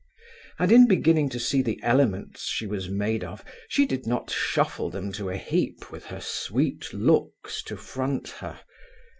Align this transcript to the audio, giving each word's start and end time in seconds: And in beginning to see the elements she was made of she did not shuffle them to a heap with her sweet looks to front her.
And 0.57 0.71
in 0.71 0.87
beginning 0.87 1.29
to 1.29 1.39
see 1.39 1.61
the 1.61 1.79
elements 1.83 2.45
she 2.45 2.65
was 2.65 2.89
made 2.89 3.23
of 3.23 3.45
she 3.67 3.85
did 3.85 4.07
not 4.07 4.31
shuffle 4.31 4.89
them 4.89 5.11
to 5.11 5.29
a 5.29 5.37
heap 5.37 5.91
with 5.91 6.05
her 6.05 6.19
sweet 6.19 6.91
looks 6.91 7.61
to 7.65 7.77
front 7.77 8.29
her. 8.29 8.61